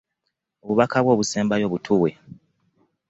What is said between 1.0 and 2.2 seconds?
bwo obusembayo butuwe.